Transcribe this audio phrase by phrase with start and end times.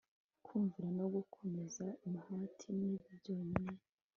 [0.45, 3.79] Kumvira no gukomeza umuhati ni byo byonyine